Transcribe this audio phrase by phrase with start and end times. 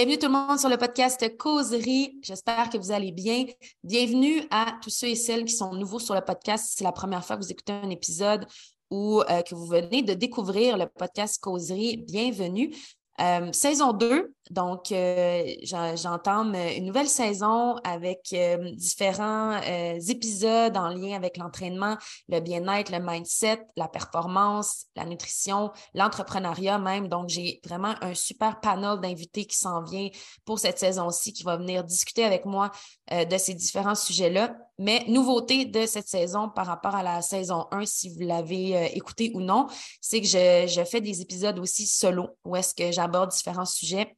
[0.00, 2.18] Bienvenue tout le monde sur le podcast Causerie.
[2.22, 3.44] J'espère que vous allez bien.
[3.84, 6.72] Bienvenue à tous ceux et celles qui sont nouveaux sur le podcast.
[6.74, 8.46] C'est la première fois que vous écoutez un épisode
[8.90, 11.98] ou euh, que vous venez de découvrir le podcast Causerie.
[11.98, 12.74] Bienvenue.
[13.20, 21.14] Euh, saison 2, donc euh, j'entame une nouvelle saison avec euh, différents épisodes en lien
[21.14, 21.96] avec l'entraînement,
[22.28, 27.08] le bien-être, le mindset, la performance, la nutrition, l'entrepreneuriat même.
[27.08, 30.08] Donc j'ai vraiment un super panel d'invités qui s'en vient
[30.44, 32.70] pour cette saison-ci, qui va venir discuter avec moi
[33.10, 34.56] de ces différents sujets-là.
[34.78, 39.30] Mais nouveauté de cette saison par rapport à la saison 1, si vous l'avez écouté
[39.34, 39.66] ou non,
[40.00, 44.16] c'est que je, je, fais des épisodes aussi solo où est-ce que j'aborde différents sujets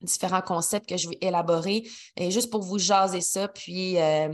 [0.00, 1.84] différents concepts que je vais élaborer
[2.16, 4.32] et juste pour vous jaser ça, puis, euh,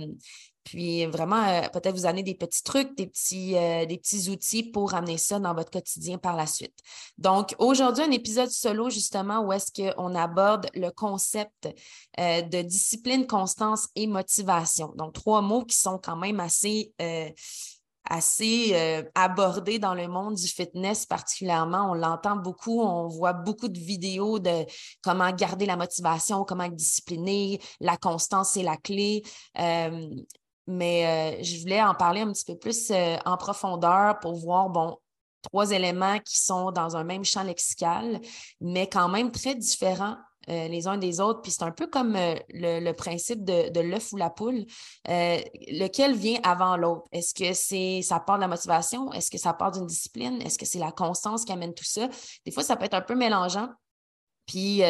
[0.62, 4.62] puis vraiment euh, peut-être vous amener des petits trucs, des petits, euh, des petits outils
[4.62, 6.76] pour amener ça dans votre quotidien par la suite.
[7.18, 11.68] Donc aujourd'hui, un épisode solo justement où est-ce qu'on aborde le concept
[12.18, 14.92] de discipline, constance et motivation.
[14.96, 16.92] Donc trois mots qui sont quand même assez
[18.08, 21.90] assez euh, abordé dans le monde du fitness particulièrement.
[21.90, 24.64] On l'entend beaucoup, on voit beaucoup de vidéos de
[25.02, 29.22] comment garder la motivation, comment être discipliné, la constance, c'est la clé.
[29.58, 30.08] Euh,
[30.66, 32.90] mais euh, je voulais en parler un petit peu plus
[33.24, 34.96] en profondeur pour voir, bon,
[35.42, 38.20] trois éléments qui sont dans un même champ lexical,
[38.60, 40.16] mais quand même très différents
[40.50, 41.40] euh, les uns des autres.
[41.40, 44.64] Puis c'est un peu comme euh, le, principe de, l'œuf ou la poule.
[45.08, 47.04] Euh, lequel vient avant l'autre?
[47.12, 49.12] Est-ce que c'est ça part de la motivation?
[49.12, 50.40] Est-ce que ça part d'une discipline?
[50.42, 52.08] Est-ce que c'est la constance qui amène tout ça?
[52.44, 53.68] Des fois, ça peut être un peu mélangeant.
[54.46, 54.82] Puis,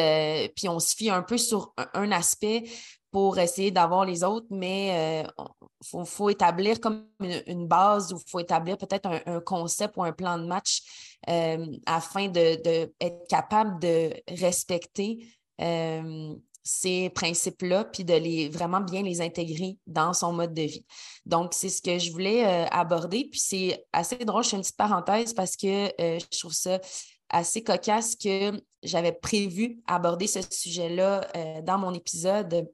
[0.67, 2.63] on se fie un peu sur un, aspect
[3.09, 5.25] pour essayer d'avoir les autres, mais
[5.93, 10.11] il faut, établir comme une, base ou il faut établir peut-être un, concept ou un
[10.11, 10.81] plan de match
[11.85, 12.91] afin d'être
[13.29, 15.25] capable de respecter
[15.61, 16.33] euh,
[16.63, 20.85] ces principes-là, puis de les vraiment bien les intégrer dans son mode de vie.
[21.25, 23.27] Donc, c'est ce que je voulais euh, aborder.
[23.29, 26.79] Puis c'est assez drôle, je fais une petite parenthèse parce que euh, je trouve ça
[27.29, 31.27] assez cocasse que j'avais prévu aborder ce sujet-là
[31.63, 32.69] dans mon épisode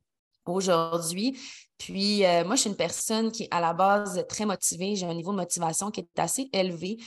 [0.45, 1.37] aujourd'hui.
[1.83, 4.95] Puis moi, je suis une personne qui est à la base très motivée.
[4.95, 6.97] J'ai un niveau de motivation qui est assez élevé.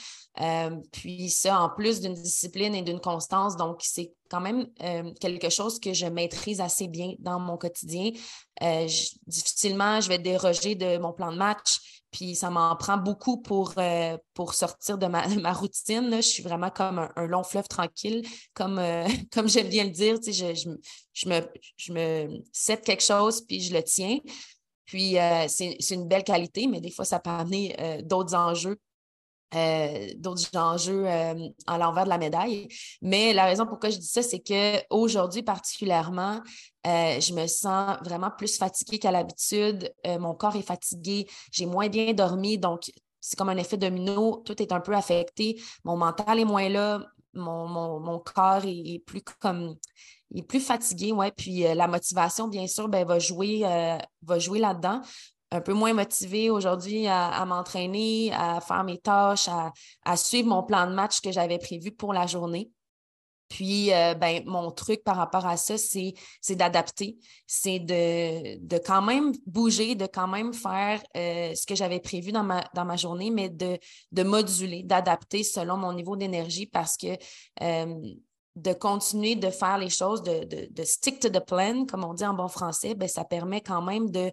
[0.40, 5.12] Euh, puis ça, en plus d'une discipline et d'une constance, donc c'est quand même euh,
[5.20, 8.10] quelque chose que je maîtrise assez bien dans mon quotidien.
[8.62, 8.88] Euh,
[9.26, 13.74] difficilement, je vais déroger de mon plan de match, puis ça m'en prend beaucoup pour,
[14.34, 16.16] pour sortir de ma, routine.
[16.16, 18.80] Je suis vraiment comme un, long fleuve tranquille, comme,
[19.32, 20.18] comme j'aime bien le dire.
[20.18, 20.70] Tu sais, je,
[21.12, 21.40] je, me,
[21.76, 24.18] je me cède quelque chose, puis je le tiens.
[24.86, 25.16] Puis
[25.48, 27.74] c'est une belle qualité, mais des fois, ça peut amener
[28.04, 28.78] d'autres enjeux
[29.54, 32.66] euh, d'autres enjeux euh, à l'envers de la médaille.
[33.02, 36.40] Mais la raison pourquoi je dis ça, c'est qu'aujourd'hui particulièrement,
[36.86, 39.92] euh, je me sens vraiment plus fatiguée qu'à l'habitude.
[40.18, 42.90] mon corps est fatigué, j'ai moins bien dormi, donc
[43.20, 45.60] c'est comme un effet domino, tout est un peu affecté.
[45.84, 49.76] Mon mental est moins là, mon, corps est, plus comme
[50.34, 51.32] il est plus fatigué, ouais.
[51.32, 53.62] Puis la motivation, bien sûr, ben, va jouer,
[54.22, 55.00] va jouer là-dedans
[55.54, 59.48] un peu moins motivée aujourd'hui à, m'entraîner, à faire mes tâches,
[60.04, 62.70] à, suivre mon plan de match que j'avais prévu pour la journée.
[63.48, 66.14] Puis, euh, ben, mon truc par rapport à ça, c'est,
[66.50, 72.32] d'adapter, c'est de, quand même bouger, de quand même faire euh, ce que j'avais prévu
[72.32, 73.78] dans ma, dans ma journée, mais de,
[74.10, 77.16] de moduler, d'adapter selon mon niveau d'énergie parce que
[77.62, 77.94] euh,
[78.56, 82.24] de continuer de faire les choses, de, de, stick to the plan, comme on dit
[82.24, 84.30] en bon français, ben, ça permet quand même de,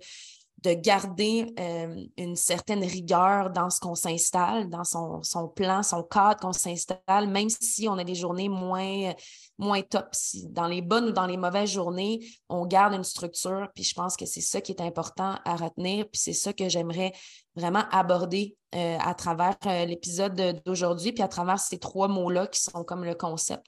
[0.64, 6.04] de garder euh, une certaine rigueur dans ce qu'on s'installe, dans son, son, plan, son
[6.04, 9.14] cadre qu'on s'installe, même si on a des journées moins,
[9.58, 10.10] moins top.
[10.12, 13.70] Si dans les bonnes ou dans les mauvaises journées, on garde une structure.
[13.74, 16.06] Puis je pense que c'est ça qui est important à retenir.
[16.06, 17.12] Puis c'est ça que j'aimerais
[17.56, 22.62] vraiment aborder euh, à travers euh, l'épisode d'aujourd'hui, puis à travers ces trois mots-là qui
[22.62, 23.66] sont comme le concept.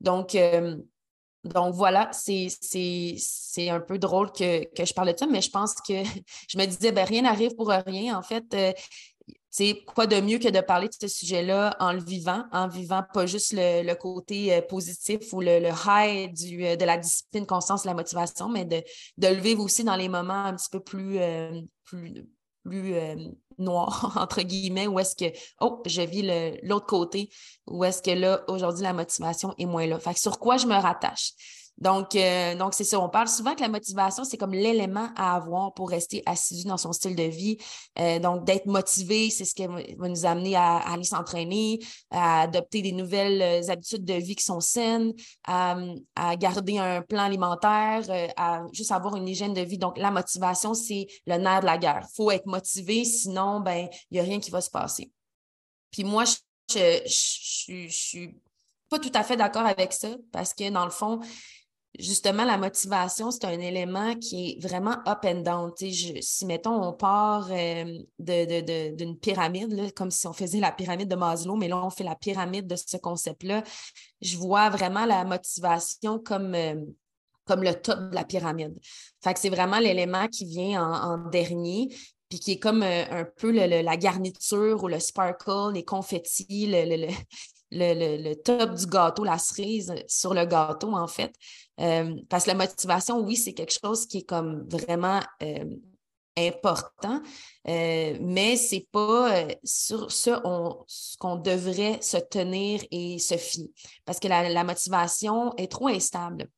[0.00, 0.36] Donc,
[1.44, 2.48] donc voilà, c'est
[3.70, 6.02] un peu drôle que, je parle de ça, mais je pense que
[6.48, 8.18] je me disais, ben, rien n'arrive pour rien.
[8.18, 8.44] En fait,
[9.50, 12.68] c'est euh, quoi de mieux que de parler de ce sujet-là en le vivant, en
[12.68, 17.46] vivant pas juste le, côté euh, positif ou le, high du, euh, de la discipline,
[17.46, 18.82] constance, la motivation, mais de,
[19.16, 21.18] de, le vivre aussi dans les moments un petit peu plus,
[21.84, 22.26] plus
[22.64, 23.16] plus euh,
[23.58, 26.22] noir, entre guillemets, où est-ce que, oh, je vis
[26.62, 27.30] l'autre côté,
[27.66, 29.98] où est-ce que là, aujourd'hui, la motivation est moins là.
[29.98, 31.32] Fait que sur quoi je me rattache?
[31.80, 32.98] Donc, euh, donc c'est ça.
[33.00, 36.76] On parle souvent que la motivation, c'est comme l'élément à avoir pour rester assidu dans
[36.76, 37.56] son style de vie.
[37.98, 41.78] Euh, donc, d'être motivé, c'est ce qui va nous amener à, aller s'entraîner,
[42.10, 45.12] à adopter des nouvelles euh, habitudes de vie qui sont saines,
[45.46, 45.76] à,
[46.36, 48.02] garder un plan alimentaire,
[48.36, 49.78] à juste avoir une hygiène de vie.
[49.78, 52.06] Donc, la motivation, c'est le nerf de la guerre.
[52.10, 55.12] Il faut être motivé, sinon, ben, il n'y a rien qui va se passer.
[55.90, 56.34] Puis moi, je,
[56.74, 58.36] je, je suis
[58.88, 61.20] pas tout à fait d'accord avec ça parce que dans le fond,
[61.98, 65.72] justement, la motivation, c'est un élément qui est vraiment up and down.
[65.76, 71.56] si, mettons, on part euh, d'une pyramide, comme si on faisait la pyramide de Maslow,
[71.56, 73.62] mais là, on fait la pyramide de ce concept-là,
[74.20, 76.74] je vois vraiment la motivation comme, euh,
[77.50, 78.78] le top de la pyramide.
[79.36, 81.88] C'est vraiment l'élément qui vient en, dernier,
[82.28, 87.08] puis qui est comme euh, un peu la garniture ou le sparkle, les confettis, le,
[87.70, 91.34] le, top du gâteau, la cerise sur le gâteau, en fait.
[91.80, 95.64] Euh, parce que la motivation, oui, c'est quelque chose qui est comme vraiment euh,
[96.36, 97.20] important,
[97.68, 103.68] euh, mais c'est pas sur ce qu'on devrait se tenir et se fier.
[104.04, 106.48] Parce que la motivation est trop instable.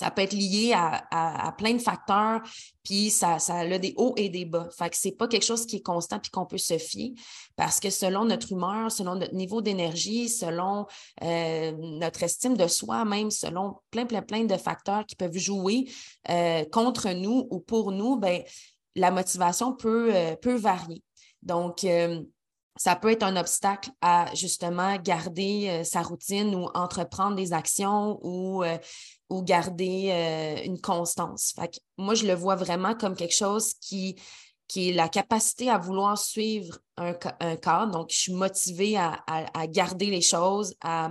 [0.00, 2.40] Ça peut être lié à, plein de facteurs,
[2.82, 4.66] puis ça, a des hauts et des bas.
[4.70, 7.12] Fait que c'est pas quelque chose qui est constant puis qu'on peut se fier
[7.54, 10.86] parce que selon notre humeur, selon notre niveau d'énergie, selon
[11.22, 15.84] euh, notre estime de soi, même selon plein, plein, plein de facteurs qui peuvent jouer
[16.30, 18.42] euh, contre nous ou pour nous, ben,
[18.96, 21.02] la motivation peut, euh, peut varier.
[21.42, 21.86] Donc,
[22.76, 28.62] ça peut être un obstacle à justement garder sa routine ou entreprendre des actions ou
[29.30, 31.54] ou garder euh, une constance.
[31.56, 34.16] Fait moi, je le vois vraiment comme quelque chose qui,
[34.66, 37.86] qui est la capacité à vouloir suivre un, un.
[37.86, 39.22] Donc, je suis motivée à,
[39.68, 41.10] garder les choses, à,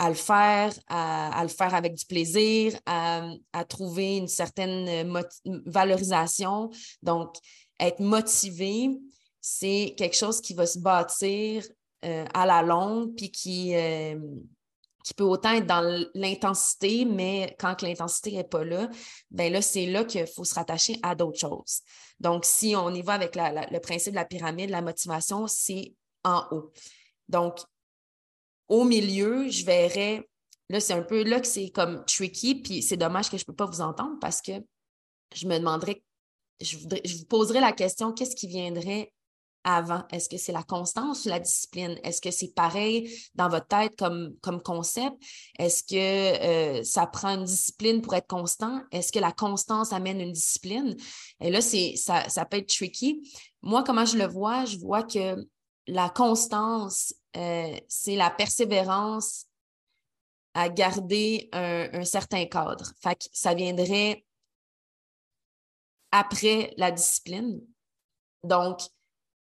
[0.00, 3.24] le faire, à, le faire avec du plaisir, à,
[3.68, 5.10] trouver une certaine
[5.64, 6.70] valorisation.
[7.02, 7.36] Donc,
[7.78, 8.90] être motivé,
[9.40, 11.64] c'est quelque chose qui va se bâtir
[12.04, 14.18] euh, à la longue, puis qui, euh,
[15.06, 18.90] qui peut autant être dans l'intensité, mais quand l'intensité n'est pas là,
[19.30, 21.82] ben là, c'est là qu'il faut se rattacher à d'autres choses.
[22.18, 25.94] Donc, si on y va avec le principe de la pyramide, la motivation, c'est
[26.24, 26.72] en haut.
[27.28, 27.60] Donc,
[28.66, 30.28] au milieu, je verrais,
[30.70, 33.46] là, c'est un peu là que c'est comme tricky, puis c'est dommage que je ne
[33.46, 34.54] peux pas vous entendre parce que
[35.36, 36.02] je me demanderais,
[36.60, 39.12] je, je vous poserais la question, qu'est-ce qui viendrait
[39.66, 40.04] avant?
[40.10, 41.98] Est-ce que c'est la constance ou la discipline?
[42.04, 45.16] Est-ce que c'est pareil dans votre tête comme, comme concept?
[45.58, 48.80] Est-ce que euh, ça prend une discipline pour être constant?
[48.92, 50.96] Est-ce que la constance amène une discipline?
[51.40, 53.28] Et là, ça, ça peut être tricky.
[53.60, 54.64] Moi, comment je le vois?
[54.64, 55.36] Je vois que
[55.88, 59.46] la constance, euh, c'est la persévérance
[60.54, 62.92] à garder un, certain cadre.
[63.02, 64.24] Fait ça viendrait
[66.12, 67.60] après la discipline.
[68.42, 68.78] Donc,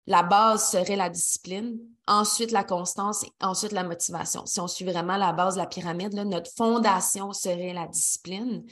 [0.09, 4.47] la base serait la discipline, ensuite la constance ensuite la motivation.
[4.47, 8.65] Si on suit vraiment la base de la pyramide, notre fondation serait la discipline,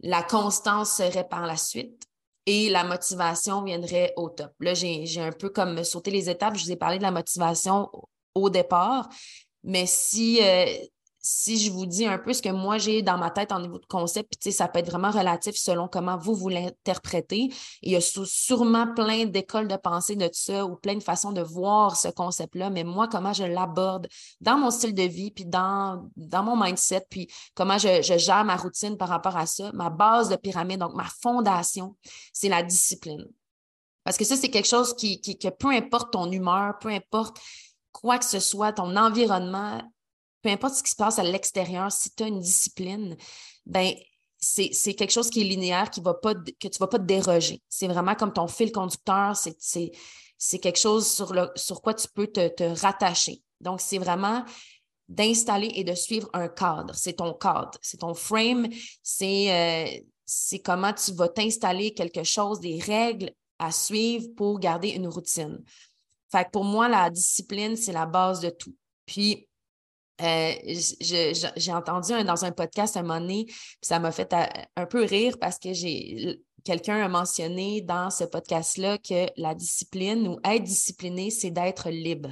[0.00, 2.02] la constance serait par la suite
[2.44, 4.52] et la motivation viendrait au top.
[4.58, 6.56] Là, j'ai un peu comme sauté les étapes.
[6.56, 7.88] Je vous ai parlé de la motivation
[8.34, 9.08] au départ,
[9.62, 10.66] mais si, euh,
[11.20, 13.78] si je vous dis un peu ce que moi j'ai dans ma tête en niveau
[13.78, 17.48] de concept, puis ça peut être vraiment relatif selon comment vous vous l'interprétez.
[17.82, 21.42] Il y a sûrement plein d'écoles de pensée de ça ou plein de façons de
[21.42, 24.08] voir ce concept-là, mais moi, comment je l'aborde
[24.40, 28.96] dans mon style de vie, puis dans, mon mindset, puis comment je, gère ma routine
[28.96, 31.96] par rapport à ça, ma base de pyramide, donc ma fondation,
[32.32, 33.26] c'est la discipline.
[34.04, 37.38] Parce que ça, c'est quelque chose qui, qui, que peu importe ton humeur, peu importe
[37.92, 39.82] quoi que ce soit, ton environnement,
[40.42, 43.16] peu importe ce qui se passe à l'extérieur, si tu as une discipline,
[43.66, 43.92] ben
[44.40, 47.04] c'est quelque chose qui est linéaire, qui va pas, que tu ne vas pas te
[47.04, 47.60] déroger.
[47.68, 52.28] C'est vraiment comme ton fil conducteur, c'est quelque chose sur, le, sur quoi tu peux
[52.28, 53.42] te, rattacher.
[53.60, 54.44] Donc, c'est vraiment
[55.08, 56.94] d'installer et de suivre un cadre.
[56.94, 58.68] C'est ton cadre, c'est ton frame,
[59.02, 65.08] c'est euh, comment tu vas t'installer quelque chose, des règles à suivre pour garder une
[65.08, 65.58] routine.
[66.30, 68.76] Fait pour moi, la discipline, c'est la base de tout.
[69.06, 69.47] Puis,
[70.20, 70.52] euh,
[71.00, 73.46] j'ai entendu dans un podcast un moment donné,
[73.82, 74.34] ça m'a fait
[74.76, 80.28] un peu rire parce que j'ai quelqu'un a mentionné dans ce podcast-là que la discipline
[80.28, 82.30] ou être discipliné, c'est d'être libre.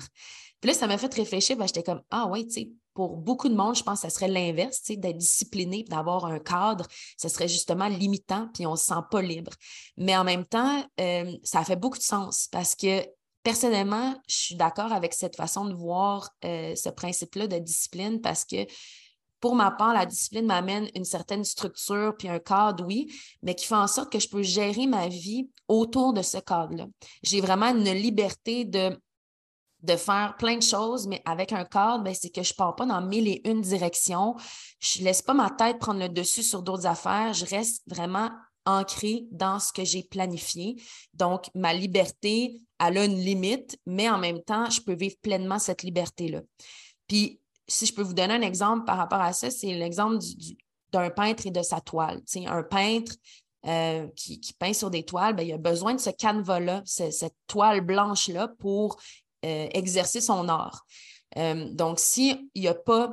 [0.60, 3.48] Puis là, ça m'a fait réfléchir, ben, j'étais comme Ah ouais, tu sais, pour beaucoup
[3.48, 6.86] de monde, je pense que ce serait l'inverse, d'être discipliné, d'avoir un cadre,
[7.18, 9.52] ce serait justement limitant, puis on ne se sent pas libre.
[9.98, 13.06] Mais en même temps, euh, ça fait beaucoup de sens parce que
[13.46, 18.44] personnellement, je suis d'accord avec cette façon de voir euh, ce principe-là de discipline parce
[18.44, 18.66] que
[19.38, 23.06] pour ma part, la discipline m'amène une certaine structure puis un cadre, oui,
[23.44, 26.86] mais qui fait en sorte que je peux gérer ma vie autour de ce cadre-là.
[27.22, 28.98] J'ai vraiment une liberté de,
[29.96, 32.86] faire plein de choses, mais avec un cadre, ben, c'est que je ne pars pas
[32.86, 34.34] dans mille et une directions.
[34.80, 37.32] Je ne laisse pas ma tête prendre le dessus sur d'autres affaires.
[37.32, 38.30] Je reste vraiment
[38.64, 40.74] ancrée dans ce que j'ai planifié.
[41.14, 45.58] Donc, ma liberté, elle a une limite, mais en même temps, je peux vivre pleinement
[45.58, 46.42] cette liberté-là.
[47.06, 50.18] Puis, si je peux vous donner un exemple par rapport à ça, c'est l'exemple
[50.92, 52.22] d'un peintre et de sa toile.
[52.46, 53.12] un peintre
[53.66, 57.80] euh, qui, peint sur des toiles, ben, il a besoin de ce canevas-là, cette toile
[57.80, 58.96] blanche-là pour
[59.44, 60.86] euh, exercer son art.
[61.36, 63.12] Euh, donc, s'il n'y a pas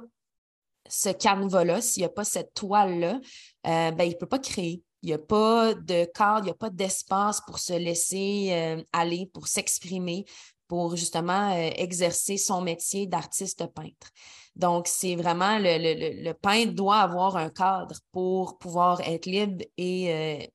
[0.87, 3.19] ce canevas-là, s'il n'y a pas cette toile-là,
[3.63, 4.83] ben, il ne peut pas créer.
[5.03, 9.29] Il n'y a pas de cadre, il n'y a pas d'espace pour se laisser aller,
[9.33, 10.25] pour s'exprimer,
[10.67, 14.09] pour justement exercer son métier d'artiste peintre.
[14.55, 20.45] Donc, c'est vraiment le, peintre doit avoir un cadre pour pouvoir être libre et, euh,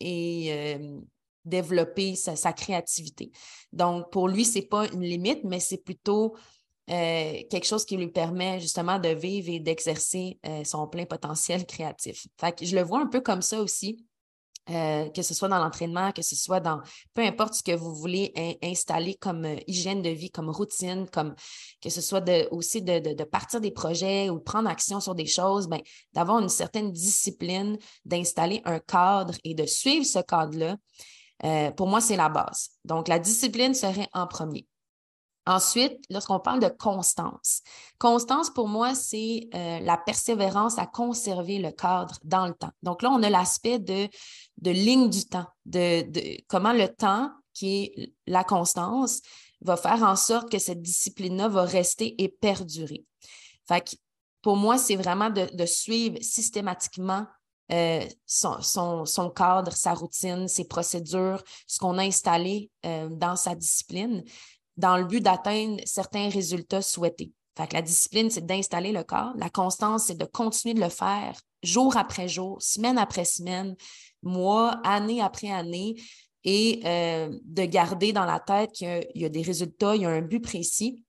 [0.00, 1.00] et euh,
[1.44, 3.30] développer sa, créativité.
[3.72, 6.34] Donc, pour lui, ce n'est pas une limite, mais c'est plutôt
[6.90, 12.26] euh, quelque chose qui lui permet justement de vivre et d'exercer son plein potentiel créatif.
[12.38, 14.04] Fait que je le vois un peu comme ça aussi.
[14.70, 16.80] Euh, que ce soit dans l'entraînement, que ce soit dans
[17.12, 21.34] peu importe ce que vous voulez installer comme euh, hygiène de vie, comme routine, comme
[21.82, 25.68] que ce soit aussi de, partir des projets ou de prendre action sur des choses,
[25.68, 25.82] ben,
[26.14, 27.76] d'avoir une certaine discipline,
[28.06, 30.78] d'installer un cadre et de suivre ce cadre-là,
[31.44, 32.70] euh, pour moi, c'est la base.
[32.86, 34.66] Donc, la discipline serait en premier.
[35.46, 37.60] Ensuite, lorsqu'on parle de constance,
[37.98, 42.72] constance pour moi, c'est euh, la persévérance à conserver le cadre dans le temps.
[42.82, 44.08] Donc là, on a l'aspect de,
[44.58, 49.20] de ligne du temps, de, comment le temps, qui est la constance,
[49.60, 53.04] va faire en sorte que cette discipline-là va rester et perdurer.
[53.68, 53.96] Fait
[54.40, 57.26] pour moi, c'est vraiment de, suivre systématiquement
[57.72, 64.22] euh, son, cadre, sa routine, ses procédures, ce qu'on a installé euh, dans sa discipline
[64.76, 67.32] dans le but d'atteindre certains résultats souhaités.
[67.56, 69.32] Fait que la discipline, c'est d'installer le corps.
[69.36, 73.74] La constance, c'est de continuer de le faire jour après jour, semaine après semaine,
[74.22, 75.94] mois, année après année,
[76.44, 80.10] et euh, de garder dans la tête qu'il y, a des résultats, il y a
[80.10, 81.02] un but précis.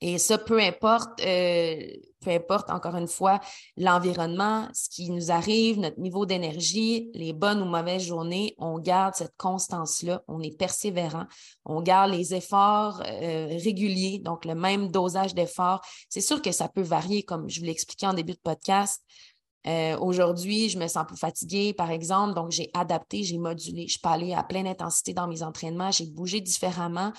[0.00, 1.76] Et ça, peu importe, euh,
[2.20, 3.40] peu importe encore une fois
[3.76, 9.16] l'environnement, ce qui nous arrive, notre niveau d'énergie, les bonnes ou mauvaises journées, on garde
[9.16, 11.26] cette constance-là, on est persévérant,
[11.64, 15.80] on garde les efforts euh, réguliers, donc le même dosage d'efforts.
[16.08, 19.02] C'est sûr que ça peut varier, comme je vous l'ai expliqué en début de podcast.
[19.66, 23.88] Euh, aujourd'hui, je me sens plus fatiguée, par exemple, donc j'ai adapté, j'ai modulé.
[23.88, 27.12] Je peux aller à pleine intensité dans mes entraînements, j'ai bougé différemment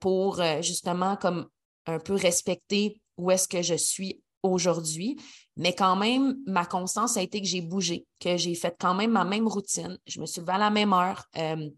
[0.00, 1.48] pour justement comme
[1.86, 5.20] un peu respecter où est-ce que je suis aujourd'hui.
[5.56, 9.12] Mais quand même, ma constance a été que j'ai bougé, que j'ai fait quand même
[9.12, 9.98] ma même routine.
[10.06, 11.24] Je me suis levée à la même heure.
[11.36, 11.68] Euh,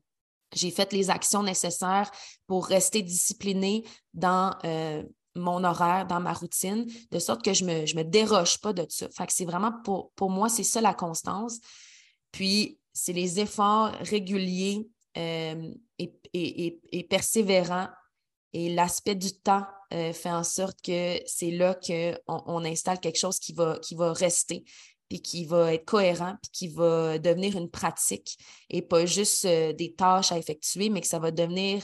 [0.55, 2.11] j'ai fait les actions nécessaires
[2.47, 5.03] pour rester disciplinée dans euh,
[5.35, 8.73] mon horaire, dans ma routine, de sorte que je ne me, je me déroge pas
[8.73, 9.09] de ça.
[9.17, 11.59] Fait c'est vraiment pour, moi, c'est ça la constance.
[12.31, 17.89] Puis, c'est les efforts réguliers euh, et persévérants
[18.53, 22.15] et l'aspect du temps euh, fait en sorte que c'est là qu'on
[22.47, 24.65] on installe quelque chose qui va, qui va rester,
[25.09, 28.39] puis qui va être cohérent, puis qui va devenir une pratique
[28.71, 31.83] et pas juste euh, des tâches à effectuer, mais que ça va devenir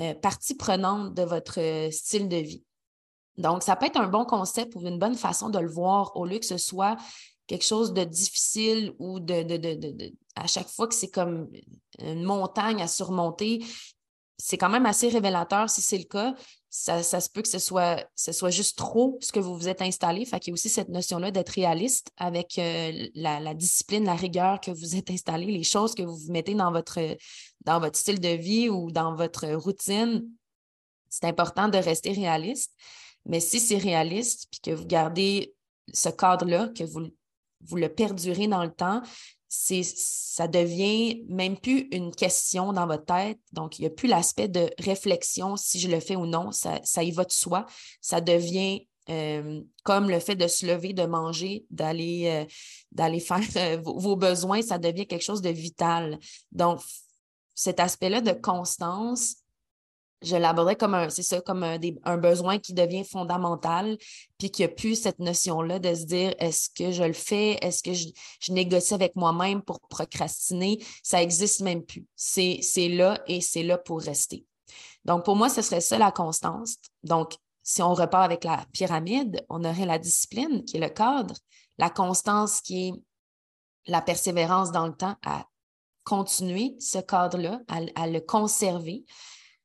[0.00, 2.64] euh, partie prenante de votre style de vie.
[3.38, 6.26] Donc, ça peut être un bon concept ou une bonne façon de le voir au
[6.26, 6.96] lieu que ce soit
[7.46, 11.50] quelque chose de difficile ou de, de, de, de à chaque fois que c'est comme
[11.98, 13.62] une montagne à surmonter,
[14.38, 16.34] c'est quand même assez révélateur si c'est le cas.
[16.68, 18.06] Ça, se peut que ce soit,
[18.50, 20.24] juste trop ce que vous vous êtes installé.
[20.24, 24.58] Fait qu'il y a aussi cette notion-là d'être réaliste avec euh, la, discipline, la rigueur
[24.58, 26.98] que vous êtes installé, les choses que vous mettez dans votre,
[27.60, 30.26] dans votre style de vie ou dans votre routine.
[31.10, 32.72] C'est important de rester réaliste.
[33.26, 35.54] Mais si c'est réaliste, puis que vous gardez
[35.92, 37.02] ce cadre-là, que vous,
[37.60, 39.02] vous le perdurez dans le temps,
[39.54, 43.38] ça devient même plus une question dans votre tête.
[43.52, 46.52] Donc, il n'y a plus l'aspect de réflexion si je le fais ou non.
[46.52, 47.66] Ça, y va de soi.
[48.00, 52.46] Ça devient euh, comme le fait de se lever, de manger, d'aller
[52.96, 54.62] euh, faire euh, vos, besoins.
[54.62, 56.18] Ça devient quelque chose de vital.
[56.50, 56.80] Donc,
[57.54, 59.36] cet aspect-là de constance,
[60.22, 63.96] je l'aborderais comme un, c'est ça, comme un, besoin qui devient fondamental,
[64.38, 67.58] puis qu'il n'y a plus cette notion-là de se dire est-ce que je le fais,
[67.62, 68.08] est-ce que je,
[68.52, 72.06] négocie avec moi-même pour procrastiner, ça n'existe même plus.
[72.16, 74.44] C'est, c'est là et c'est là pour rester.
[75.04, 76.76] Donc, pour moi, ce serait ça la constance.
[77.02, 81.34] Donc, si on repart avec la pyramide, on aurait la discipline qui est le cadre,
[81.78, 82.92] la constance qui est
[83.86, 85.46] la persévérance dans le temps à
[86.04, 89.04] continuer ce cadre-là, à, le conserver,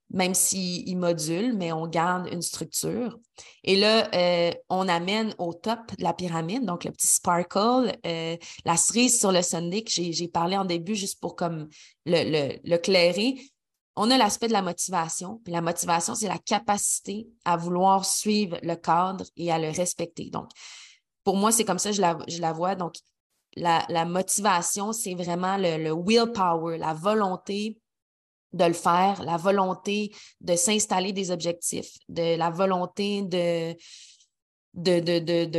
[0.10, 3.20] même s'il module, mais on garde une structure.
[3.64, 8.38] Et là, euh, on amène au top de la pyramide, donc le petit sparkle, euh,
[8.66, 11.68] la cerise sur le Sunday que j'ai parlé en début juste pour comme
[12.06, 13.36] le, le, clairer.
[13.96, 15.42] On a l'aspect de la motivation.
[15.44, 20.30] Puis la motivation, c'est la capacité à vouloir suivre le cadre et à le respecter.
[20.30, 20.50] Donc,
[21.24, 22.76] pour moi, c'est comme ça que je la, je la vois.
[22.76, 22.94] Donc,
[23.58, 27.78] la, motivation, c'est vraiment le, willpower, la volonté
[28.58, 30.12] de le faire, la volonté
[30.42, 33.76] de s'installer des objectifs, de la volonté de,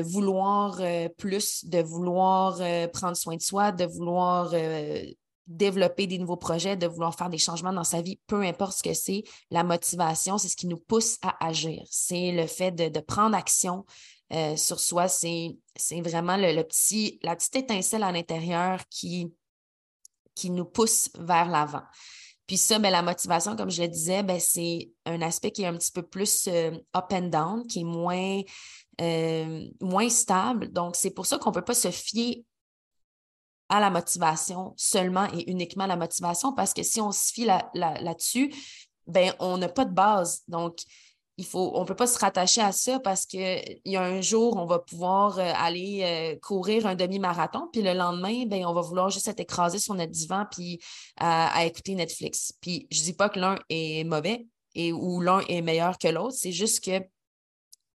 [0.03, 5.05] vouloir euh, plus, de vouloir euh, prendre soin de soi, de vouloir euh,
[5.47, 8.83] développer des nouveaux projets, de vouloir faire des changements dans sa vie, peu importe ce
[8.83, 11.83] que c'est, la motivation, c'est ce qui nous pousse à agir.
[11.91, 13.87] C'est le fait de, prendre action,
[14.57, 15.57] sur soi, c'est
[16.03, 19.33] vraiment la petite étincelle à l'intérieur qui
[20.45, 21.85] nous pousse vers l'avant.
[22.49, 25.67] Puis ça, ben, la motivation, comme je le disais, ben, c'est un aspect qui est
[25.67, 28.41] un petit peu plus euh, up and down, qui est moins,
[29.03, 30.73] euh, moins stable.
[30.73, 32.47] Donc, c'est pour ça qu'on ne peut pas se fier
[33.69, 37.45] à la motivation seulement et uniquement à la motivation, parce que si on se fie
[37.45, 38.51] là-dessus,
[39.07, 40.41] ben, on n'a pas de base.
[40.49, 40.79] Donc,
[41.39, 44.21] il faut, on ne peut pas se rattacher à ça parce qu'il y a un
[44.21, 48.75] jour, on va pouvoir euh, aller euh, courir un demi-marathon, puis le lendemain, ben, on
[48.75, 50.81] va vouloir juste être écrasé sur notre divan puis
[51.17, 52.53] à, écouter Netflix.
[52.61, 56.09] Puis je ne dis pas que l'un est mauvais et ou l'un est meilleur que
[56.09, 57.01] l'autre, c'est juste que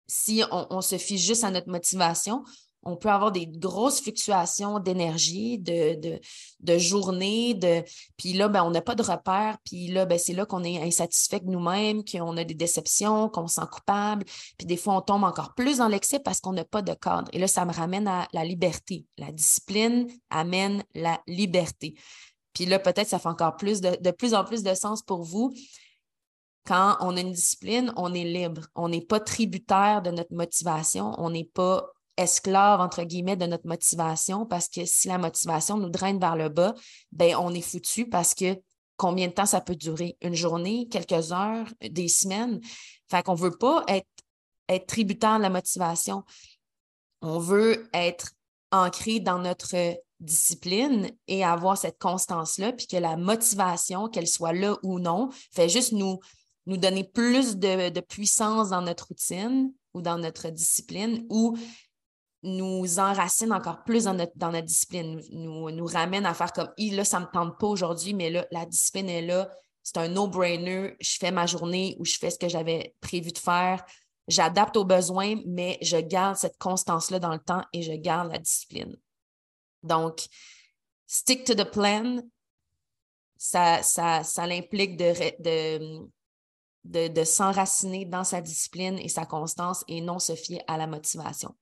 [0.08, 2.44] si on, se fie juste à notre motivation,
[2.86, 7.84] on peut avoir des grosses fluctuations d'énergie, de, journée, de...
[8.18, 10.82] puis là, ben, on n'a pas de repère, puis là, ben, c'est là qu'on est
[10.82, 14.26] insatisfait de nous-mêmes, qu'on a des déceptions, qu'on se sent coupable,
[14.58, 17.30] puis des fois, on tombe encore plus dans l'excès parce qu'on n'a pas de cadre.
[17.34, 19.06] Et là, ça me ramène à la liberté.
[19.18, 21.96] La discipline amène la liberté.
[22.54, 25.24] Puis là, peut-être ça fait encore plus de, de plus en plus de sens pour
[25.24, 25.54] vous.
[26.66, 28.68] Quand on a une discipline, on est libre.
[28.76, 31.14] On n'est pas tributaire de notre motivation.
[31.18, 35.90] On n'est pas esclave, entre guillemets, de notre motivation parce que si la motivation nous
[35.90, 36.74] draine vers le bas,
[37.12, 38.60] ben on est foutu parce que
[38.98, 40.18] combien de temps ça peut durer?
[40.22, 42.60] Une journée, quelques heures, des semaines?
[43.10, 44.08] Fait qu'on ne veut pas être,
[44.70, 46.24] être tributaire de la motivation.
[47.22, 48.32] On veut être
[48.72, 54.78] ancré dans notre discipline et avoir cette constance-là, puis que la motivation, qu'elle soit là
[54.84, 56.20] ou non, fait juste nous,
[56.66, 61.58] nous donner plus de, de, puissance dans notre routine ou dans notre discipline ou
[62.44, 66.70] nous enracine encore plus dans notre, dans notre discipline, nous, nous ramène à faire comme,
[66.78, 69.50] là, ça ne me tente pas aujourd'hui, mais là, la discipline est là,
[69.82, 73.38] c'est un no-brainer, je fais ma journée ou je fais ce que j'avais prévu de
[73.38, 73.84] faire,
[74.28, 78.40] j'adapte aux besoins, mais je garde cette constance-là dans le temps et je garde la
[78.40, 78.96] discipline.
[79.82, 80.26] Donc,
[81.08, 82.22] stick to the plan,
[83.38, 86.08] ça, ça, ça l'implique de, de,
[86.86, 90.88] de, de s'enraciner dans sa discipline et sa constance et non se fier à la
[90.88, 91.54] motivation.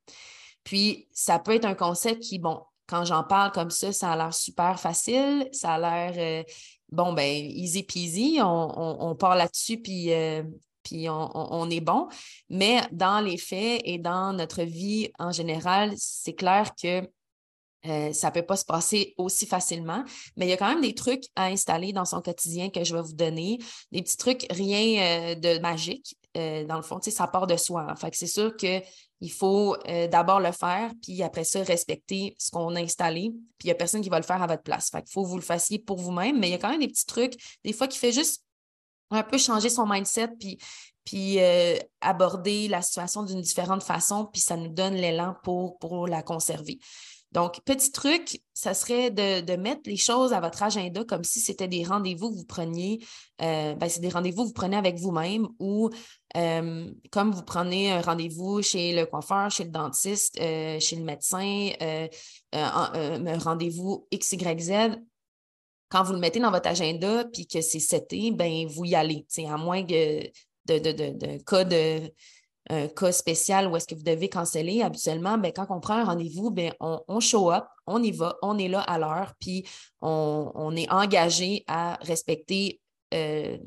[0.63, 4.17] Puis, ça peut être un concept qui, bon, quand j'en parle comme ça, ça a
[4.17, 6.43] l'air super facile, ça a l'air, euh,
[6.91, 10.43] bon, ben, easy peasy, on, on, part là-dessus, puis, euh,
[10.83, 12.09] puis on, est bon.
[12.49, 17.09] Mais dans les faits et dans notre vie en général, c'est clair que
[17.87, 20.03] euh, ça ne peut pas se passer aussi facilement,
[20.35, 22.93] mais il y a quand même des trucs à installer dans son quotidien que je
[22.93, 23.57] vais vous donner,
[23.91, 26.17] des petits trucs, rien de magique.
[26.35, 27.87] dans le fond, ça part de soi.
[27.89, 28.81] En Fait c'est sûr que
[29.21, 33.31] il faut euh, d'abord le faire, puis après ça, respecter ce qu'on a installé.
[33.59, 34.89] Puis il n'y a personne qui va le faire à votre place.
[34.89, 36.81] Fait il faut que vous le fassiez pour vous-même, mais il y a quand même
[36.81, 38.43] des petits trucs, des fois, qui fait juste
[39.11, 40.29] un peu changer son mindset,
[41.03, 46.23] puis, euh, aborder la situation d'une différente façon, puis ça nous donne l'élan pour la
[46.23, 46.79] conserver.
[47.31, 51.67] Donc, petit truc, ça serait de, mettre les choses à votre agenda comme si c'était
[51.67, 52.99] des rendez-vous que vous preniez,
[53.41, 55.89] euh, ben, c'est des rendez-vous que vous prenez avec vous-même ou
[56.35, 61.03] euh, comme vous prenez un rendez-vous chez le coiffeur, chez le dentiste, euh, chez le
[61.03, 61.69] médecin,
[62.51, 64.97] un rendez-vous XYZ,
[65.91, 69.25] quand vous le mettez dans votre agenda puis que c'est seté, ben vous y allez.
[69.47, 70.23] À moins que
[70.65, 72.11] de, de, de cas de
[72.71, 76.05] un cas spécial où est-ce que vous devez canceller, habituellement, bien, quand on prend un
[76.05, 79.67] rendez-vous, bien, on, show up, on y va, on est là à l'heure, puis
[79.99, 82.79] on, est engagé à respecter
[83.13, 83.57] euh,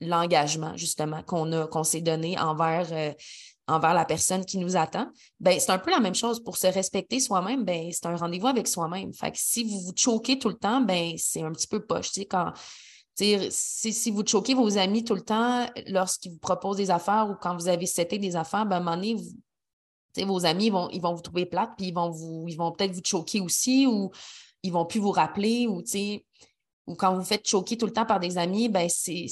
[0.00, 3.12] l'engagement, justement, qu'on qu'on s'est donné envers, euh,
[3.68, 5.06] envers la personne qui nous attend.
[5.38, 6.42] Ben, c'est un peu la même chose.
[6.42, 9.12] Pour se respecter soi-même, ben, c'est un rendez-vous avec soi-même.
[9.14, 12.10] Fait que si vous vous choquez tout le temps, ben, c'est un petit peu poche.
[12.10, 12.52] Tu sais, quand
[13.14, 17.34] si, si, vous choquez vos amis tout le temps lorsqu'ils vous proposent des affaires ou
[17.34, 19.16] quand vous avez seté des affaires, ben, à un moment donné,
[20.24, 23.40] vos amis vont, ils vont vous trouver plate, puis ils vont, vont peut-être vous choquer
[23.40, 24.10] aussi ou
[24.62, 25.82] ils vont plus vous rappeler ou
[26.88, 29.28] ou quand vous faites choquer tout le temps par des amis, ben c'est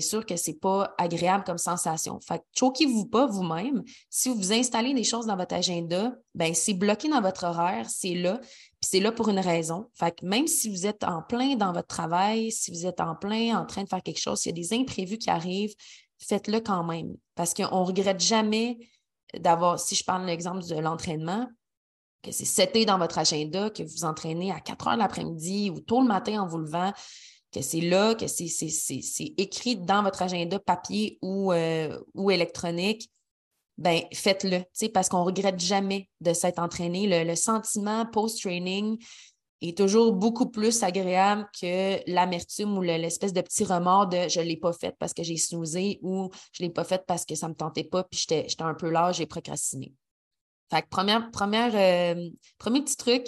[0.00, 2.18] sûr que c'est pas agréable comme sensation.
[2.20, 3.84] Fait choquez-vous pas vous-même.
[4.10, 8.14] Si vous installez des choses dans votre agenda, ben c'est bloqué dans votre horaire, c'est
[8.14, 8.40] là,
[8.80, 9.90] puis c'est là pour une raison.
[9.94, 13.58] Fait même si vous êtes en plein dans votre travail, si vous êtes en plein
[13.58, 15.74] en train de faire quelque chose, s'il y a des imprévus qui arrivent,
[16.18, 17.16] faites-le quand même.
[17.34, 18.78] Parce qu'on ne regrette jamais
[19.34, 21.48] d'avoir, si je parle l'exemple de l'entraînement,
[22.22, 26.00] que c'est seté dans votre agenda, que vous entraînez à 4 heures l'après-midi ou tôt
[26.00, 26.92] le matin en vous levant,
[27.52, 33.10] que c'est là, que c'est écrit dans votre agenda papier ou, euh, ou électronique,
[33.78, 37.24] ben faites-le, parce qu'on ne regrette jamais de s'être entraîné.
[37.24, 38.98] Le, sentiment post-training
[39.62, 44.44] est toujours beaucoup plus agréable que l'amertume ou l'espèce de petit remords de je ne
[44.44, 47.34] l'ai pas fait parce que j'ai snoozé ou je ne l'ai pas fait parce que
[47.34, 49.92] ça ne me tentait pas puis j'étais un peu large, j'ai procrastiné.
[50.70, 53.26] Fait que euh, premier petit truc,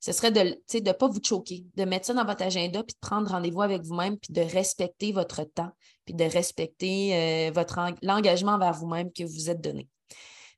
[0.00, 3.06] ce serait de ne pas vous choquer, de mettre ça dans votre agenda, puis de
[3.06, 5.70] prendre rendez-vous avec vous-même, puis de respecter votre temps,
[6.04, 9.88] puis de respecter euh, l'engagement vers vous-même que vous êtes donné.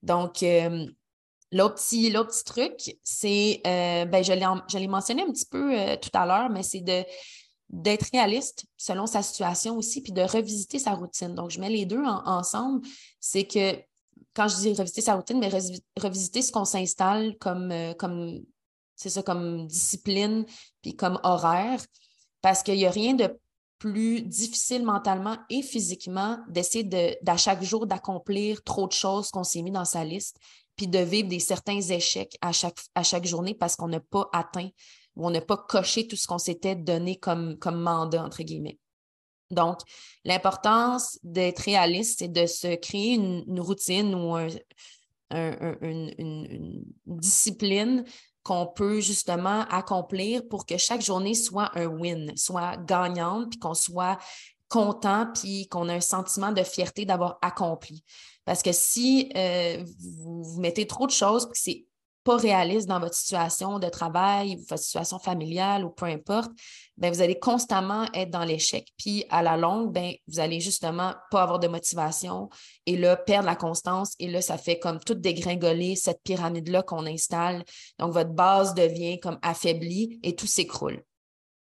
[0.03, 0.87] Donc, euh,
[1.51, 6.49] l'autre petit, petit, truc, c'est, ben, je l'ai mentionné un petit peu tout à l'heure,
[6.51, 7.05] mais c'est de
[7.73, 11.35] d'être réaliste selon sa situation aussi, puis de revisiter sa routine.
[11.35, 12.87] Donc, je mets les deux ensemble.
[13.19, 13.83] C'est que
[14.35, 15.51] quand je dis revisiter sa routine, mais
[15.99, 18.41] revisiter ce qu'on s'installe comme, euh, comme
[19.03, 20.45] c'est ça, comme discipline,
[20.81, 21.85] puis comme horaire,
[22.41, 23.37] parce qu'il n'y a rien de
[23.79, 29.43] plus difficile mentalement et physiquement d'essayer de, d'à chaque jour d'accomplir trop de choses qu'on
[29.43, 30.39] s'est mis dans sa liste,
[30.77, 34.29] puis de vivre des certains échecs à chaque, à chaque journée parce qu'on n'a pas
[34.33, 34.69] atteint
[35.17, 38.79] ou on n'a pas coché tout ce qu'on s'était donné comme, comme mandat, entre guillemets.
[39.51, 39.81] Donc,
[40.25, 44.37] l'importance d'être réaliste, c'est de se créer une, routine ou
[45.33, 48.05] une, discipline
[48.43, 53.75] qu'on peut justement accomplir pour que chaque journée soit un win, soit gagnante, puis qu'on
[53.75, 54.19] soit
[54.69, 58.03] content, puis qu'on ait un sentiment de fierté d'avoir accompli.
[58.45, 61.87] Parce que si euh, vous, mettez trop de choses, c'est
[62.25, 66.51] pas réaliste dans votre situation de travail, votre situation familiale ou peu importe,
[66.97, 68.89] ben, vous allez constamment être dans l'échec.
[68.97, 72.49] Puis à la longue, ben, vous allez justement pas avoir de motivation
[72.87, 74.15] et là, perdre la constance.
[74.19, 77.65] Et là, ça fait comme tout dégringoler cette pyramide-là qu'on installe.
[77.99, 81.03] Donc, votre base devient comme affaiblie et tout s'écroule.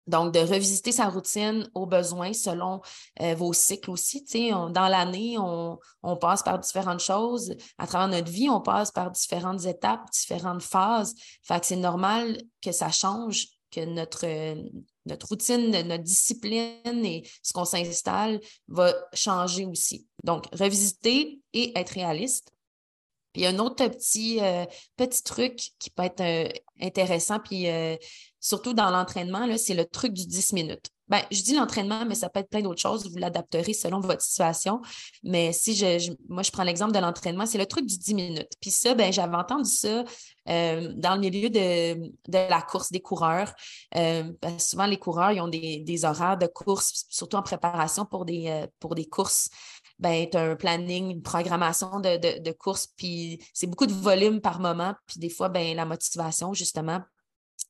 [0.05, 2.81] Donc, de revisiter sa routine aux besoins selon
[3.21, 4.25] euh, vos cycles aussi.
[4.51, 5.77] dans l'année, on,
[6.19, 7.55] passe par différentes choses.
[7.77, 11.15] À travers notre vie, on passe par différentes étapes, différentes phases.
[11.41, 14.25] Fait que c'est normal que ça change, que notre,
[15.05, 20.05] notre routine, notre discipline et ce qu'on s'installe va changer aussi.
[20.23, 22.51] Donc, revisiter et être réaliste.
[23.31, 27.67] Puis, un autre petit, euh, petit truc qui peut être euh, intéressant, puis
[28.43, 30.89] surtout dans l'entraînement, c'est le truc du 10 minutes.
[31.07, 33.09] Ben, je dis l'entraînement, mais ça peut être plein d'autres choses.
[33.09, 34.81] Vous l'adapterez selon votre situation.
[35.23, 38.51] Mais si je, moi, je prends l'exemple de l'entraînement, c'est le truc du 10 minutes.
[38.59, 40.03] Puis ça, ben, j'avais entendu ça
[40.49, 43.53] euh, dans le milieu de, la course des coureurs.
[43.95, 48.47] Euh, souvent, les coureurs, ils ont des, horaires de course, surtout en préparation pour des,
[48.47, 49.49] euh, courses.
[49.99, 53.93] Ben, tu as un planning, une programmation de, de, de course, puis c'est beaucoup de
[53.93, 54.95] volume par moment.
[55.05, 57.01] Puis des fois, ben, la motivation, justement,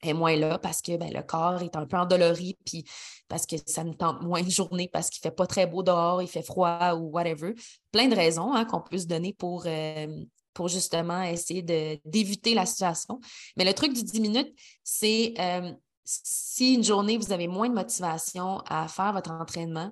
[0.01, 2.85] est moins là parce que ben, le corps est un peu endolori, puis
[3.27, 5.83] parce que ça nous tente moins de journée, parce qu'il ne fait pas très beau
[5.83, 7.53] dehors, il fait froid ou whatever.
[7.91, 12.65] Plein de raisons hein, qu'on peut se donner pour, euh, pour justement essayer d'éviter la
[12.65, 13.19] situation.
[13.57, 14.53] Mais le truc du 10 minutes,
[14.83, 15.71] c'est euh,
[16.03, 19.91] si une journée, vous avez moins de motivation à faire votre entraînement,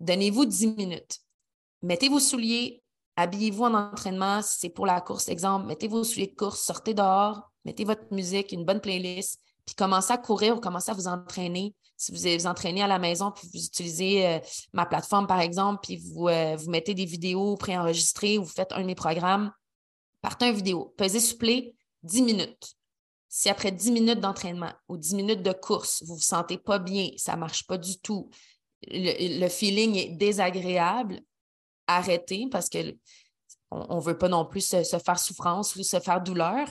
[0.00, 1.18] donnez-vous 10 minutes.
[1.82, 2.81] Mettez vos souliers,
[3.22, 5.28] habillez-vous en entraînement si c'est pour la course.
[5.28, 9.74] Exemple, mettez vos souliers de course, sortez dehors, mettez votre musique, une bonne playlist, puis
[9.74, 11.74] commencez à courir ou commencez à vous entraîner.
[11.96, 14.38] Si vous vous entraînez à la maison, puis vous utilisez euh,
[14.72, 18.80] ma plateforme, par exemple, puis vous, euh, mettez des vidéos préenregistrées ou vous faites un
[18.80, 19.52] de mes programmes,
[20.20, 22.74] partez une vidéo, pesez sur play 10 minutes.
[23.28, 26.78] Si après 10 minutes d'entraînement ou 10 minutes de course, vous ne vous sentez pas
[26.78, 28.28] bien, ça ne marche pas du tout,
[28.88, 31.20] le, feeling est désagréable,
[31.96, 32.96] arrêtez parce que
[33.70, 36.68] on ne veut pas non plus se, se, faire souffrance ou se faire douleur.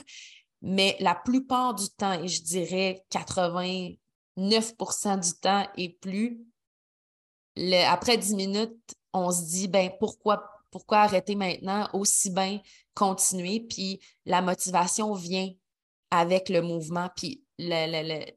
[0.60, 6.46] Mais la plupart du temps, et je dirais 89% du temps et plus,
[7.86, 11.88] après 10 minutes, on se dit, ben pourquoi, pourquoi arrêter maintenant?
[11.92, 12.60] Aussi bien
[12.94, 13.60] continuer?
[13.60, 15.50] Puis la motivation vient
[16.10, 17.10] avec le mouvement.
[17.16, 17.42] Puis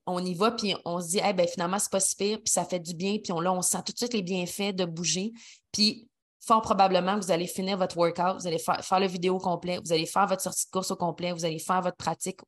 [0.06, 2.52] on y va, puis on se dit, hey, ben, finalement, c'est pas si pire, puis
[2.52, 4.86] ça fait du bien, puis on, là, on sent tout de suite les bienfaits de
[4.86, 5.32] bouger.
[5.72, 6.10] Puis
[6.46, 10.06] fort probablement vous allez finir votre workout, vous allez faire, le vidéo complet, vous allez
[10.06, 12.40] faire votre sortie de course au complet, vous allez faire votre pratique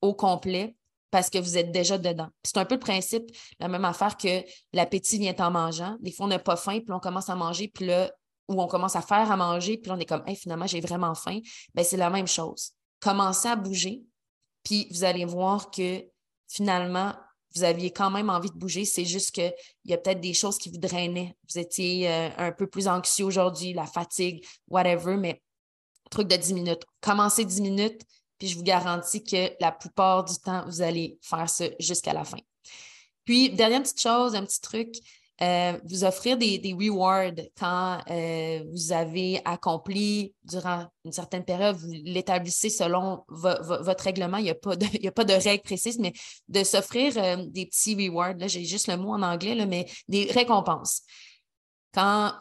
[0.00, 0.74] au complet
[1.10, 2.28] parce que vous êtes déjà dedans.
[2.42, 3.30] C'est un peu le principe,
[3.60, 5.96] la même affaire que l'appétit vient en mangeant.
[6.00, 8.10] Des fois, on n'a pas faim, puis on commence à manger, puis là,
[8.48, 10.80] ou on commence à faire à manger, puis là, on est comme, hey, finalement, j'ai
[10.80, 11.38] vraiment faim.
[11.72, 12.72] Bien, c'est la même chose.
[13.00, 14.02] Commencez à bouger,
[14.64, 16.04] puis vous allez voir que
[16.48, 17.14] finalement,
[17.54, 18.84] vous aviez quand même envie de bouger.
[18.84, 21.36] C'est juste qu'il y a peut-être des choses qui vous drainaient.
[21.48, 25.42] Vous étiez euh, un peu plus anxieux aujourd'hui, la fatigue, whatever, mais
[26.10, 26.84] truc de 10 minutes.
[27.00, 28.02] Commencez 10 minutes,
[28.38, 32.24] puis je vous garantis que la plupart du temps, vous allez faire ça jusqu'à la
[32.24, 32.38] fin.
[33.24, 34.96] Puis, dernière petite chose, un petit truc,
[35.42, 41.90] euh, vous offrir des, rewards quand euh, vous avez accompli durant une certaine période, vous
[41.90, 44.36] l'établissez selon votre règlement.
[44.36, 46.12] Il n'y a, pas de, a pas de règle précise, mais
[46.48, 50.30] de s'offrir euh, des petits rewards, là, j'ai juste le mot en anglais, mais des
[50.30, 51.02] récompenses.
[51.92, 52.32] Quand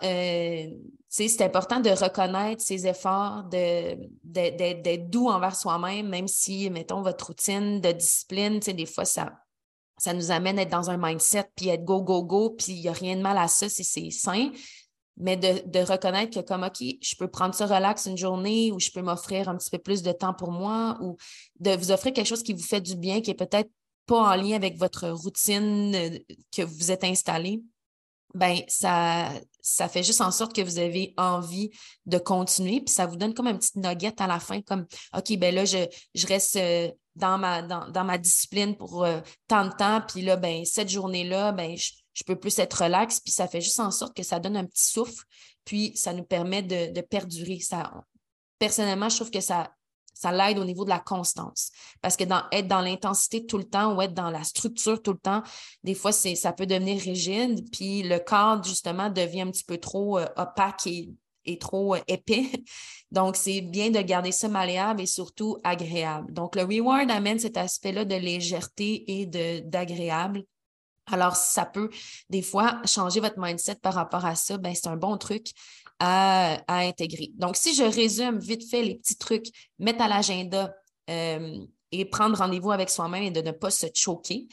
[1.10, 7.80] c'est important de reconnaître ses efforts, d'être doux envers soi-même, même si, mettons, votre routine
[7.80, 9.32] de discipline, des fois, ça,
[9.98, 12.82] ça nous amène à être dans un mindset, puis être go, go, go, puis il
[12.82, 14.52] n'y a rien de mal à ça si c'est sain.
[15.16, 18.90] Mais de, reconnaître que comme, OK, je peux prendre ça relax une journée ou je
[18.90, 21.18] peux m'offrir un petit peu plus de temps pour moi ou
[21.60, 23.70] de vous offrir quelque chose qui vous fait du bien, qui est peut-être
[24.08, 26.18] pas en lien avec votre routine euh,
[26.52, 27.62] que vous êtes installé
[28.34, 31.70] ben ça, ça fait juste en sorte que vous avez envie
[32.06, 35.38] de continuer, puis ça vous donne comme un petit nugget à la fin, comme OK,
[35.38, 39.74] ben là, je, je reste euh, dans ma, dans, ma discipline pour euh, tant de
[39.74, 43.62] temps, puis là, ben cette journée-là, ben je, peux plus être relax, puis ça fait
[43.62, 45.26] juste en sorte que ça donne un petit souffle,
[45.66, 47.60] puis ça nous permet de, de perdurer.
[47.60, 47.92] Ça,
[48.60, 49.72] personnellement, je trouve que ça,
[50.14, 51.72] ça l'aide au niveau de la constance.
[52.02, 55.12] Parce que dans, être dans l'intensité tout le temps ou être dans la structure tout
[55.12, 55.44] le temps,
[55.84, 57.70] des fois, ça peut devenir rigide.
[57.72, 61.10] Puis le cadre, justement, devient un petit peu trop euh, opaque et,
[61.60, 62.46] trop euh, épais.
[63.12, 66.34] Donc, c'est bien de garder ça malléable et surtout agréable.
[66.34, 69.26] Donc, le reward amène cet aspect-là de légèreté et
[69.62, 70.44] d'agréable.
[71.06, 71.90] Alors, si ça peut
[72.30, 75.52] des fois changer votre mindset par rapport à ça, ben, c'est un bon truc
[76.00, 77.32] à, intégrer.
[77.36, 79.48] Donc, si je résume vite fait les petits trucs,
[79.80, 80.74] mettre à l'agenda
[81.10, 81.58] euh,
[81.92, 84.48] et prendre rendez-vous avec soi-même et de ne pas se choquer,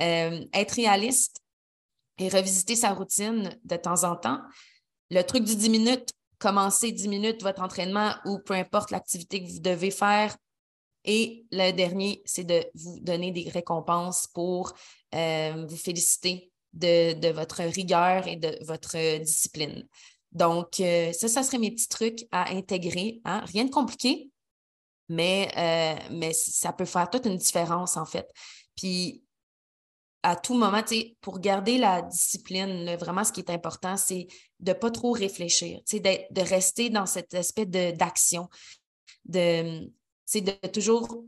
[0.00, 1.40] euh, être réaliste
[2.18, 4.40] et revisiter sa routine de temps en temps.
[5.10, 9.50] Le truc du 10 minutes, commencer 10 minutes votre entraînement ou peu importe l'activité que
[9.50, 10.36] vous devez faire.
[11.04, 14.72] Et le dernier, c'est de vous donner des récompenses pour
[15.14, 19.86] euh, vous féliciter de, votre rigueur et de votre discipline.
[20.32, 23.20] Donc, euh, ça, ça serait mes petits trucs à intégrer.
[23.24, 23.42] Hein.
[23.46, 24.30] Rien de compliqué,
[25.08, 28.28] mais, euh, mais ça peut faire toute une différence, en fait.
[28.76, 29.22] Puis,
[30.26, 30.82] à tout moment,
[31.20, 34.26] pour garder la discipline, vraiment, ce qui est important, c'est
[34.58, 38.48] de ne pas trop réfléchir, de rester dans cet aspect d'action,
[39.24, 39.88] de,
[40.34, 41.22] de toujours,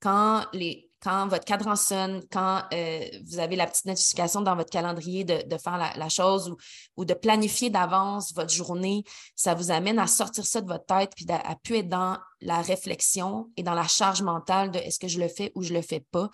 [0.00, 4.70] quand les, quand votre cadran sonne, quand euh, vous avez la petite notification dans votre
[4.70, 6.54] calendrier de, faire la, chose
[6.96, 9.02] ou, de planifier d'avance votre journée,
[9.34, 12.62] ça vous amène à sortir ça de votre tête puis à, pu être dans la
[12.62, 15.82] réflexion et dans la charge mentale de est-ce que je le fais ou je le
[15.82, 16.30] fais pas.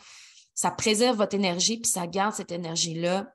[0.60, 3.32] Ça préserve votre énergie puis ça garde cette énergie-là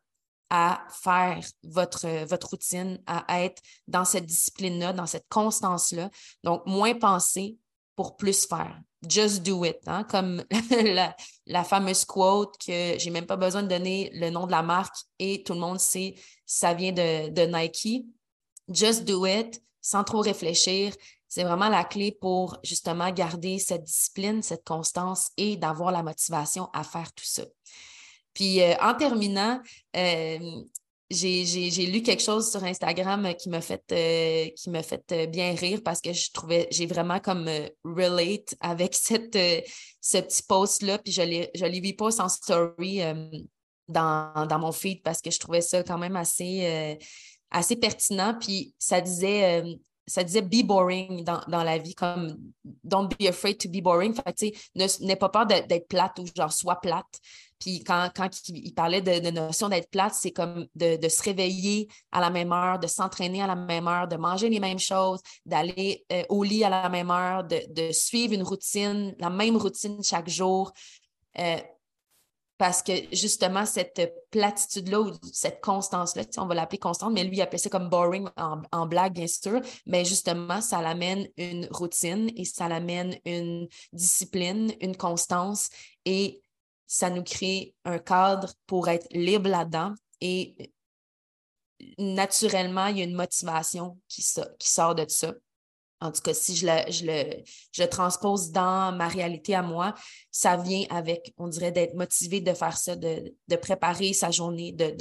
[0.52, 6.12] à faire votre, votre routine, à être dans cette discipline-là, dans cette constance-là.
[6.44, 7.58] Donc, moins penser
[7.96, 10.44] pour plus faire just do it, hein, comme
[11.48, 14.96] la, fameuse quote que j'ai même pas besoin de donner le nom de la marque
[15.18, 16.14] et tout le monde sait
[16.46, 18.06] ça vient de, de Nike.
[18.72, 20.94] Just do it sans trop réfléchir.
[21.36, 26.70] C'est vraiment la clé pour justement garder cette discipline, cette constance et d'avoir la motivation
[26.72, 27.44] à faire tout ça.
[28.34, 29.60] Puis euh, en terminant,
[29.98, 30.64] euh,
[31.10, 36.32] j'ai lu quelque chose sur Instagram qui m'a fait, euh, bien rire parce que je
[36.32, 37.50] trouvais, j'ai vraiment comme
[37.84, 39.38] relate avec cette,
[40.00, 41.00] ce petit post-là.
[41.00, 43.02] Puis je l'ai, je l'ai vu post en story
[43.90, 48.38] dans, mon feed parce que je trouvais ça quand même assez pertinent.
[48.40, 52.38] Puis ça disait, ça disait be boring dans, dans, la vie, comme
[52.84, 54.14] don't be afraid to be boring.
[54.14, 54.54] Fait
[55.02, 57.20] n'aie pas peur d'être plate ou genre sois plate.
[57.60, 62.20] Puis quand, quand il, parlait de, notion d'être plate, c'est comme de, se réveiller à
[62.20, 66.06] la même heure, de s'entraîner à la même heure, de manger les mêmes choses, d'aller
[66.12, 70.30] euh, au lit à la même heure, de, suivre une routine, la même routine chaque
[70.30, 70.72] jour.
[71.40, 71.58] Euh,
[72.58, 77.42] parce que justement, cette platitude-là ou cette constance-là, on va l'appeler constante, mais lui, il
[77.42, 82.32] appelait ça comme boring en, en blague, bien sûr, mais justement, ça l'amène une routine
[82.36, 85.70] et ça l'amène une discipline, une constance
[86.06, 86.42] et
[86.88, 90.72] ça nous crée un cadre pour être libre là-dedans et
[91.98, 94.24] naturellement, il y a une motivation qui,
[94.60, 95.34] qui sort de ça.
[96.02, 99.96] En tout cas, si je le, je, le, je transpose dans ma réalité à moi,
[100.30, 104.96] ça vient avec, on dirait, d'être motivé de faire ça, de, préparer sa journée, de,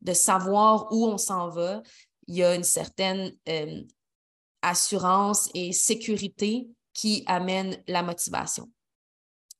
[0.00, 1.82] de, savoir où on s'en va.
[2.28, 3.82] Il y a une certaine euh,
[4.62, 8.70] assurance et sécurité qui amène la motivation.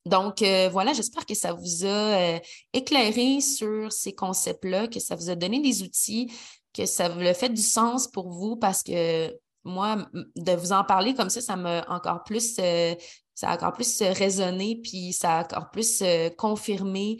[0.06, 2.38] Donc, euh, voilà, j'espère que ça vous a euh,
[2.72, 6.32] éclairé sur ces concepts-là, que ça vous a donné des outils,
[6.72, 9.36] que ça le fait du sens pour vous parce que
[9.66, 12.94] moi, de vous en parler comme ça, ça m'a encore plus, euh,
[13.34, 16.02] ça a encore plus résonné, puis ça a encore plus
[16.38, 17.18] confirmé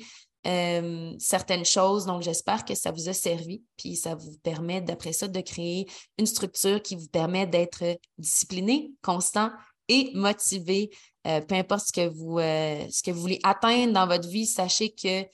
[1.18, 2.06] certaines choses.
[2.06, 5.86] Donc, j'espère que ça vous a servi, puis ça vous permet, d'après ça, de créer
[6.18, 7.82] une structure qui vous permet d'être
[8.16, 9.50] discipliné, constant
[9.88, 10.90] et motivé
[11.26, 14.46] euh, peu importe ce que, vous, euh, ce que vous voulez atteindre dans votre vie,
[14.46, 15.24] sachez que,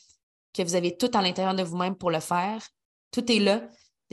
[0.55, 2.67] que vous avez tout à l'intérieur de vous-même pour le faire.
[3.11, 3.63] Tout est là.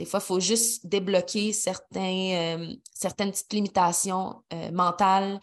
[0.00, 5.38] Des fois, il faut juste débloquer certains, euh, certaines petites limitations mentales.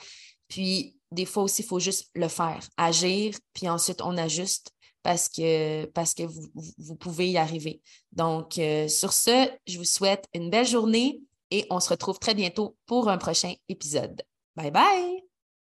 [0.47, 4.71] Puis, des fois aussi, il faut juste le faire, agir, puis ensuite, on ajuste
[5.03, 7.81] parce que, parce que vous, vous pouvez y arriver.
[8.13, 12.75] Donc, sur ce, je vous souhaite une belle journée et on se retrouve très bientôt
[12.87, 14.23] pour un prochain épisode.
[14.55, 15.26] Bye bye!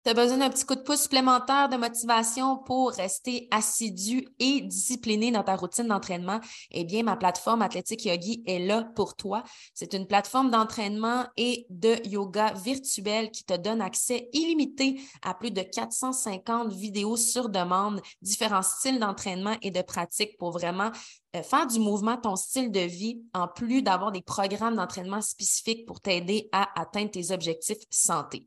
[0.05, 4.61] Tu as besoin d'un petit coup de pouce supplémentaire de motivation pour rester assidu et
[4.61, 6.39] discipliné dans ta routine d'entraînement,
[6.69, 9.41] eh bien, ma plateforme Athletic Yogi est là pour toi.
[9.73, 15.49] C'est une plateforme d'entraînement et de yoga virtuel qui te donne accès illimité à plus
[15.49, 20.91] de 450 vidéos sur demande, différents styles d'entraînement et de pratique pour vraiment
[21.35, 25.87] euh, faire du mouvement ton style de vie, en plus d'avoir des programmes d'entraînement spécifiques
[25.87, 28.45] pour t'aider à atteindre tes objectifs santé.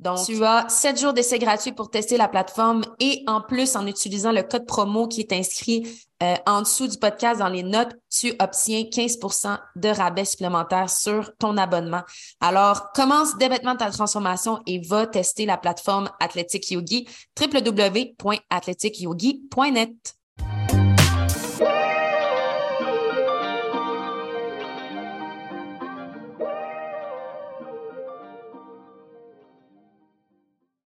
[0.00, 3.84] Donc, tu as sept jours d'essai gratuit pour tester la plateforme et en plus, en
[3.86, 5.88] utilisant le code promo qui est inscrit
[6.22, 11.32] euh, en dessous du podcast dans les notes, tu obtiens 15% de rabais supplémentaire sur
[11.36, 12.02] ton abonnement.
[12.40, 17.08] Alors, commence dès maintenant ta transformation et va tester la plateforme Athletic Yogi,
[17.40, 20.14] www.athleticyogi.net.